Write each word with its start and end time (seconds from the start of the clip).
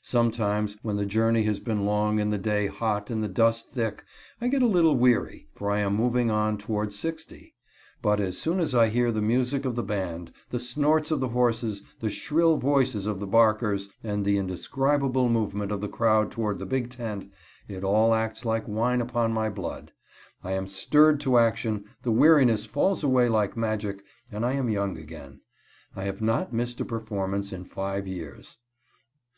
Sometimes 0.00 0.78
when 0.80 0.96
the 0.96 1.04
journey 1.04 1.42
has 1.42 1.60
been 1.60 1.84
long 1.84 2.18
and 2.18 2.32
the 2.32 2.38
day 2.38 2.68
hot 2.68 3.10
and 3.10 3.22
the 3.22 3.28
dust 3.28 3.72
thick, 3.74 4.02
I 4.40 4.48
get 4.48 4.62
a 4.62 4.66
little 4.66 4.96
weary, 4.96 5.46
for 5.54 5.70
I 5.70 5.80
am 5.80 5.94
moving 5.94 6.30
on 6.30 6.56
towards 6.56 6.98
sixty. 6.98 7.54
But 8.00 8.18
as 8.18 8.38
soon 8.38 8.60
as 8.60 8.74
I 8.74 8.88
hear 8.88 9.12
the 9.12 9.20
music 9.20 9.66
of 9.66 9.74
the 9.76 9.82
band, 9.82 10.32
the 10.48 10.58
snorts 10.58 11.10
of 11.10 11.20
the 11.20 11.28
horses, 11.28 11.82
the 12.00 12.08
shrill 12.08 12.56
voices 12.56 13.06
of 13.06 13.20
the 13.20 13.26
"barkers," 13.26 13.90
and 14.02 14.24
the 14.24 14.38
indescribable 14.38 15.28
movement 15.28 15.70
of 15.70 15.82
the 15.82 15.88
crowd 15.90 16.30
toward 16.30 16.60
the 16.60 16.64
big 16.64 16.88
tent, 16.88 17.30
it 17.68 17.84
all 17.84 18.14
acts 18.14 18.46
like 18.46 18.66
wine 18.66 19.02
upon 19.02 19.32
my 19.34 19.50
blood. 19.50 19.92
I 20.42 20.52
am 20.52 20.66
stirred 20.66 21.20
to 21.20 21.36
action, 21.36 21.84
the 22.02 22.10
weariness 22.10 22.64
falls 22.64 23.04
away 23.04 23.28
like 23.28 23.54
magic, 23.54 24.02
and 24.32 24.46
I 24.46 24.54
am 24.54 24.70
young 24.70 24.96
again. 24.96 25.42
I 25.94 26.04
have 26.04 26.22
not 26.22 26.54
missed 26.54 26.80
a 26.80 26.86
performance 26.86 27.52
in 27.52 27.66
five 27.66 28.06
years. 28.08 28.56